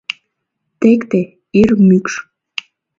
Текте— 0.81 1.21
ир 1.61 1.69
мӱкш. 1.87 2.13